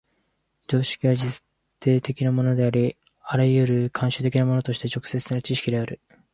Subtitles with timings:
[0.65, 1.45] 常識は実
[1.79, 5.99] 定的なものであり、或る慣習的なものとして直接的な知識である。